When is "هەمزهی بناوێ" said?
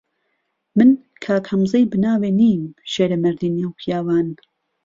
1.51-2.31